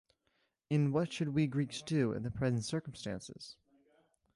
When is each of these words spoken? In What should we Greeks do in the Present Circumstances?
In 0.71 0.91
What 0.91 1.13
should 1.13 1.29
we 1.29 1.45
Greeks 1.45 1.83
do 1.83 2.11
in 2.11 2.23
the 2.23 2.31
Present 2.31 2.63
Circumstances? 2.65 3.55